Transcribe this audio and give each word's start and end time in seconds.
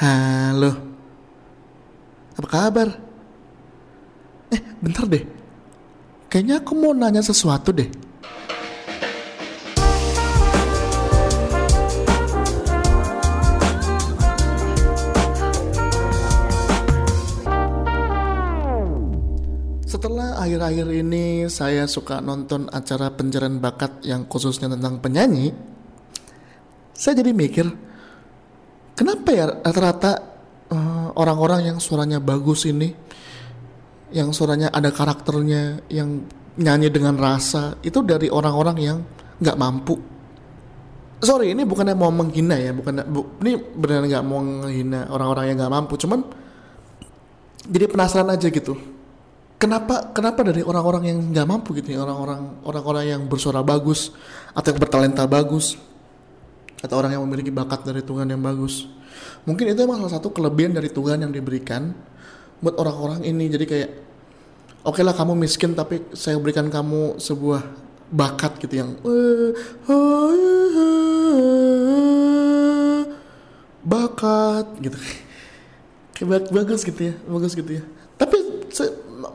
Halo. 0.00 0.72
Apa 2.32 2.48
kabar? 2.48 2.88
Eh, 4.48 4.60
bentar 4.80 5.04
deh. 5.04 5.20
Kayaknya 6.24 6.64
aku 6.64 6.72
mau 6.72 6.96
nanya 6.96 7.20
sesuatu 7.20 7.68
deh. 7.68 7.84
Setelah 19.84 20.40
akhir-akhir 20.40 20.88
ini 20.96 21.44
saya 21.52 21.84
suka 21.84 22.24
nonton 22.24 22.72
acara 22.72 23.12
pencarian 23.12 23.60
bakat 23.60 24.00
yang 24.08 24.24
khususnya 24.24 24.72
tentang 24.72 24.96
penyanyi, 25.04 25.52
saya 26.96 27.20
jadi 27.20 27.36
mikir, 27.36 27.89
kenapa 29.00 29.28
ya 29.32 29.48
rata-rata 29.48 30.12
eh, 30.68 31.08
orang-orang 31.16 31.72
yang 31.72 31.78
suaranya 31.80 32.20
bagus 32.20 32.68
ini, 32.68 32.92
yang 34.12 34.36
suaranya 34.36 34.68
ada 34.68 34.92
karakternya, 34.92 35.88
yang 35.88 36.28
nyanyi 36.60 36.92
dengan 36.92 37.16
rasa, 37.16 37.80
itu 37.80 38.04
dari 38.04 38.28
orang-orang 38.28 38.76
yang 38.76 38.98
nggak 39.40 39.56
mampu. 39.56 39.96
Sorry, 41.20 41.56
ini 41.56 41.64
bukannya 41.64 41.96
mau 41.96 42.12
menghina 42.12 42.60
ya, 42.60 42.76
bukan 42.76 43.00
bu, 43.08 43.40
ini 43.40 43.56
benar 43.56 44.04
nggak 44.04 44.24
mau 44.24 44.40
menghina 44.44 45.08
orang-orang 45.08 45.44
yang 45.48 45.56
nggak 45.64 45.72
mampu, 45.72 45.94
cuman 45.96 46.20
jadi 47.64 47.88
penasaran 47.88 48.28
aja 48.28 48.48
gitu 48.48 48.76
kenapa 49.60 50.16
kenapa 50.16 50.40
dari 50.40 50.64
orang-orang 50.64 51.12
yang 51.12 51.18
nggak 51.20 51.44
mampu 51.44 51.76
gitu 51.76 51.92
ya 51.92 52.00
orang-orang 52.00 52.64
orang-orang 52.64 53.04
yang 53.04 53.22
bersuara 53.28 53.60
bagus 53.60 54.08
atau 54.56 54.72
yang 54.72 54.80
bertalenta 54.80 55.28
bagus 55.28 55.76
atau 56.80 56.94
orang 56.96 57.12
yang 57.16 57.22
memiliki 57.28 57.52
bakat 57.52 57.84
dari 57.84 58.00
Tuhan 58.00 58.28
yang 58.28 58.40
bagus. 58.40 58.88
Mungkin 59.44 59.72
itu 59.72 59.80
emang 59.84 60.00
salah 60.04 60.20
satu 60.20 60.32
kelebihan 60.32 60.72
dari 60.72 60.88
Tuhan 60.88 61.20
yang 61.20 61.32
diberikan 61.32 61.92
buat 62.60 62.76
orang-orang 62.76 63.24
ini. 63.24 63.48
Jadi 63.52 63.64
kayak 63.68 63.90
oke 64.84 65.00
lah 65.04 65.12
kamu 65.12 65.36
miskin 65.36 65.76
tapi 65.76 66.04
saya 66.16 66.40
berikan 66.40 66.68
kamu 66.72 67.20
sebuah 67.20 67.62
bakat 68.10 68.58
gitu 68.64 68.74
yang 68.80 68.90
bakat 73.84 74.66
gitu. 74.80 74.98
Kayak 76.16 76.52
bagus 76.52 76.80
gitu 76.84 77.00
ya 77.12 77.14
bagus 77.28 77.52
gitu 77.56 77.70
ya. 77.80 77.84
Tapi 78.16 78.36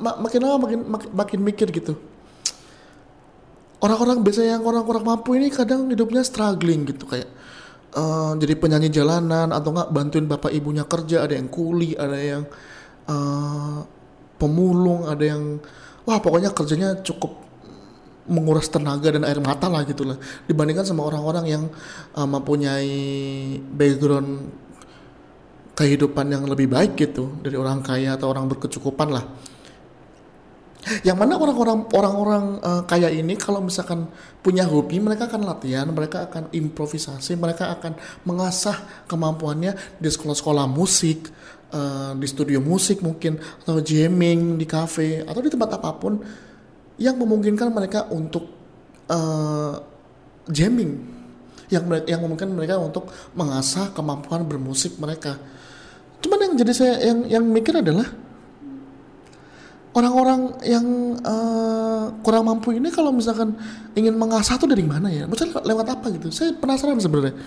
mak 0.00 0.16
makin 0.20 0.40
lama 0.40 0.56
makin 0.64 0.80
makin 1.12 1.40
mikir 1.44 1.68
gitu 1.72 1.96
orang-orang 3.84 4.24
biasanya 4.24 4.56
yang 4.56 4.64
orang-orang 4.64 5.04
mampu 5.04 5.36
ini 5.36 5.52
kadang 5.52 5.92
hidupnya 5.92 6.24
struggling 6.24 6.88
gitu 6.88 7.04
kayak 7.04 7.28
uh, 7.92 8.32
jadi 8.40 8.56
penyanyi 8.56 8.88
jalanan 8.88 9.52
atau 9.52 9.76
enggak 9.76 9.92
bantuin 9.92 10.24
bapak 10.24 10.50
ibunya 10.56 10.88
kerja 10.88 11.28
ada 11.28 11.36
yang 11.36 11.52
kuli 11.52 11.92
ada 11.92 12.16
yang 12.16 12.42
uh, 13.04 13.84
pemulung 14.40 15.04
ada 15.04 15.24
yang 15.24 15.60
wah 16.08 16.18
pokoknya 16.18 16.56
kerjanya 16.56 17.04
cukup 17.04 17.44
menguras 18.24 18.72
tenaga 18.72 19.12
dan 19.12 19.20
air 19.28 19.36
mata 19.36 19.68
lah 19.68 19.84
gitu 19.84 20.08
lah. 20.08 20.16
Dibandingkan 20.48 20.88
sama 20.88 21.04
orang-orang 21.04 21.44
yang 21.44 21.64
uh, 22.16 22.24
mempunyai 22.24 22.96
background 23.60 24.48
kehidupan 25.76 26.32
yang 26.32 26.48
lebih 26.48 26.72
baik 26.72 26.96
gitu 26.96 27.36
dari 27.44 27.58
orang 27.58 27.84
kaya 27.84 28.16
atau 28.16 28.30
orang 28.32 28.48
berkecukupan 28.48 29.10
lah 29.10 29.24
yang 31.06 31.16
mana 31.16 31.40
orang-orang 31.40 31.88
orang-orang 31.92 32.44
uh, 32.60 32.82
kaya 32.84 33.08
ini 33.08 33.34
kalau 33.40 33.64
misalkan 33.64 34.08
punya 34.44 34.68
hobi 34.68 35.00
mereka 35.00 35.28
akan 35.30 35.48
latihan 35.48 35.88
mereka 35.88 36.28
akan 36.28 36.52
improvisasi 36.52 37.40
mereka 37.40 37.72
akan 37.72 37.96
mengasah 38.28 39.06
kemampuannya 39.08 39.74
di 39.96 40.08
sekolah-sekolah 40.12 40.68
musik 40.68 41.32
uh, 41.72 42.12
di 42.16 42.26
studio 42.28 42.60
musik 42.60 43.00
mungkin 43.00 43.40
atau 43.64 43.80
jamming 43.80 44.60
di 44.60 44.66
cafe 44.68 45.24
atau 45.24 45.40
di 45.40 45.48
tempat 45.48 45.80
apa 45.80 45.90
pun 45.96 46.20
yang 46.98 47.18
memungkinkan 47.18 47.68
mereka 47.74 48.06
untuk 48.10 48.46
uh, 49.10 49.74
jamming. 50.48 51.12
Yang 51.72 52.06
yang 52.06 52.20
memungkinkan 52.22 52.54
mereka 52.54 52.76
untuk 52.78 53.08
mengasah 53.34 53.90
kemampuan 53.96 54.44
bermusik 54.44 55.00
mereka. 55.00 55.40
Cuman 56.20 56.38
yang 56.38 56.54
jadi 56.60 56.72
saya 56.72 56.94
yang 57.02 57.18
yang 57.26 57.44
mikir 57.44 57.80
adalah 57.80 58.06
orang-orang 59.94 60.58
yang 60.66 60.86
uh, 61.22 62.10
kurang 62.20 62.50
mampu 62.50 62.74
ini 62.74 62.90
kalau 62.90 63.14
misalkan 63.14 63.54
ingin 63.94 64.18
mengasah 64.18 64.58
tuh 64.58 64.66
dari 64.66 64.82
mana 64.82 65.08
ya? 65.08 65.24
Maksudnya 65.30 65.62
lewat 65.62 65.86
apa 65.94 66.06
gitu? 66.18 66.34
Saya 66.34 66.52
penasaran 66.58 66.98
sebenarnya. 66.98 67.38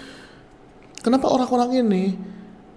Kenapa 1.03 1.28
orang-orang 1.28 1.84
ini 1.84 2.03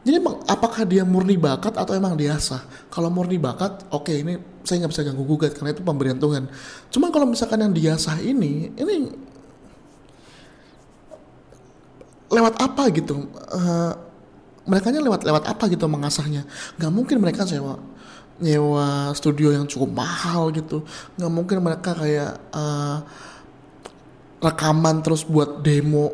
jadi 0.01 0.17
apakah 0.49 0.89
dia 0.89 1.05
murni 1.05 1.37
bakat 1.37 1.77
atau 1.77 1.93
emang 1.93 2.17
diasah? 2.17 2.89
Kalau 2.89 3.13
murni 3.13 3.37
bakat, 3.37 3.85
oke 3.93 4.09
okay, 4.09 4.25
ini 4.25 4.41
saya 4.65 4.85
nggak 4.85 4.93
bisa 4.97 5.03
ganggu 5.07 5.25
gugat 5.29 5.53
karena 5.53 5.77
itu 5.77 5.85
pemberian 5.85 6.19
Tuhan. 6.19 6.49
Cuma 6.89 7.13
kalau 7.13 7.29
misalkan 7.29 7.61
yang 7.61 7.73
diasah 7.73 8.17
ini, 8.25 8.73
ini 8.75 8.95
lewat 12.33 12.55
apa 12.59 12.89
gitu? 12.97 13.29
Uh, 13.53 13.93
mereka 14.65 14.89
lewat 14.89 15.21
lewat 15.27 15.45
apa 15.47 15.69
gitu 15.69 15.85
mengasahnya? 15.85 16.49
Gak 16.81 16.93
mungkin 16.93 17.21
mereka 17.21 17.45
sewa 17.45 17.77
nyewa 18.41 19.13
studio 19.13 19.53
yang 19.53 19.69
cukup 19.69 19.93
mahal 19.93 20.49
gitu. 20.51 20.83
Nggak 21.21 21.33
mungkin 21.33 21.57
mereka 21.61 21.93
kayak 21.93 22.41
uh, 22.51 23.05
rekaman 24.41 25.05
terus 25.05 25.23
buat 25.29 25.61
demo. 25.61 26.11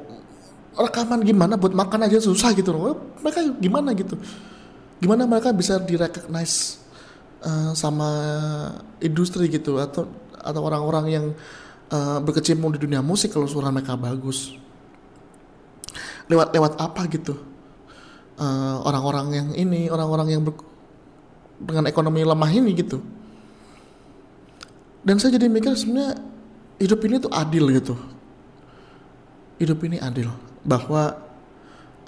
Rekaman 0.77 1.23
gimana? 1.23 1.55
Buat 1.57 1.73
makan 1.73 2.11
aja 2.11 2.19
susah 2.21 2.53
gitu 2.53 2.75
loh. 2.75 2.99
Mereka 3.23 3.57
gimana 3.63 3.95
gitu? 3.95 4.19
Gimana 5.01 5.25
mereka 5.25 5.55
bisa 5.55 5.79
direcognize 5.81 6.83
uh, 7.47 7.73
sama 7.73 8.11
industri 9.01 9.47
gitu? 9.49 9.79
Atau 9.79 10.11
atau 10.37 10.63
orang-orang 10.63 11.07
yang 11.09 11.27
uh, 11.95 12.19
berkecimpung 12.21 12.75
di 12.75 12.83
dunia 12.83 13.01
musik 13.01 13.33
kalau 13.33 13.47
suara 13.47 13.71
mereka 13.71 13.95
bagus? 13.95 14.53
Lewat 16.27 16.51
lewat 16.51 16.73
apa 16.83 17.07
gitu? 17.07 17.39
Orang-orang 18.85 19.27
uh, 19.33 19.37
yang 19.41 19.49
ini 19.57 19.89
orang-orang 19.89 20.29
yang 20.29 20.43
ber, 20.45 20.61
dengan 21.61 21.89
ekonomi 21.89 22.23
lemah 22.23 22.51
ini 22.53 22.71
gitu. 22.77 23.01
Dan 25.07 25.23
saya 25.23 25.39
jadi 25.39 25.47
mikir 25.47 25.73
sebenarnya 25.79 26.19
hidup 26.83 27.01
ini 27.07 27.15
tuh 27.23 27.33
adil 27.33 27.65
gitu. 27.71 27.95
Hidup 29.63 29.79
ini 29.87 30.03
adil. 30.03 30.29
Bahwa 30.67 31.15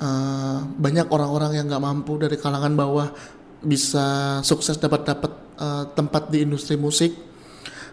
uh, 0.02 0.58
banyak 0.66 1.06
orang-orang 1.08 1.62
yang 1.62 1.70
nggak 1.70 1.84
mampu 1.84 2.18
dari 2.18 2.34
kalangan 2.34 2.74
bawah 2.74 3.08
bisa 3.62 4.38
sukses 4.42 4.78
dapat 4.78 5.06
dapat 5.06 5.32
uh, 5.62 5.84
tempat 5.94 6.26
di 6.30 6.42
industri 6.42 6.74
musik. 6.74 7.14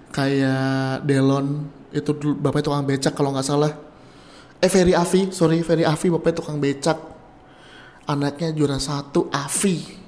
Kayak 0.10 1.04
Delon 1.04 1.70
itu 1.92 2.12
dulu 2.16 2.40
bapak 2.40 2.64
tukang 2.66 2.88
becak 2.88 3.14
kalau 3.14 3.30
nggak 3.30 3.46
salah. 3.46 3.72
Eh 4.58 4.72
Ferry 4.72 4.96
Afi 4.98 5.30
sorry 5.30 5.62
Ferry 5.62 5.86
Afi 5.86 6.10
bapak 6.10 6.34
tukang 6.34 6.58
becak. 6.58 6.98
Anaknya 8.10 8.54
juara 8.54 8.78
satu 8.82 9.30
Afi 9.34 10.05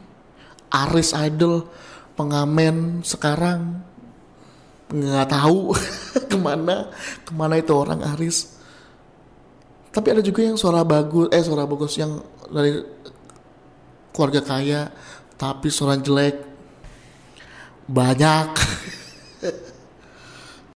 Aris 0.85 1.15
Idol 1.15 1.65
pengamen 2.13 3.01
sekarang. 3.01 3.81
Nggak 4.87 5.27
tahu 5.31 5.75
ke 6.31 6.37
mana 6.37 6.91
ke 7.25 7.31
mana 7.33 7.57
itu 7.57 7.73
orang 7.73 8.03
Aris. 8.15 8.57
Tapi 9.89 10.07
ada 10.13 10.21
juga 10.21 10.45
yang 10.45 10.59
suara 10.59 10.85
bagus 10.85 11.27
eh 11.33 11.41
suara 11.41 11.65
bagus 11.65 11.97
yang 11.97 12.21
dari 12.53 12.77
keluarga 14.13 14.41
kaya 14.45 14.81
tapi 15.37 15.67
suara 15.73 15.97
jelek. 15.97 16.45
Banyak 17.87 18.49